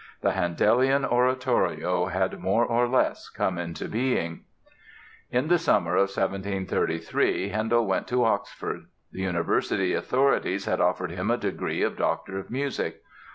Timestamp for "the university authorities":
9.11-10.65